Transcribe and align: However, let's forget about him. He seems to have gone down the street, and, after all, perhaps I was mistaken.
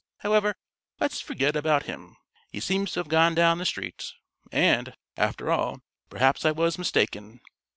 However, 0.21 0.55
let's 0.99 1.21
forget 1.21 1.55
about 1.55 1.83
him. 1.83 2.17
He 2.51 2.59
seems 2.59 2.91
to 2.93 3.01
have 3.01 3.07
gone 3.07 3.35
down 3.35 3.59
the 3.59 3.65
street, 3.67 4.13
and, 4.51 4.95
after 5.15 5.51
all, 5.51 5.81
perhaps 6.09 6.43
I 6.43 6.49
was 6.49 6.79
mistaken. 6.79 7.39